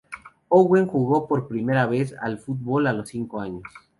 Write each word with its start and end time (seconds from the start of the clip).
Owen 0.49 0.87
jugó 0.87 1.27
por 1.27 1.47
primera 1.47 1.85
vez 1.85 2.15
al 2.19 2.39
fútbol 2.39 2.87
a 2.87 2.93
los 2.93 3.09
cinco 3.09 3.39
años. 3.39 3.61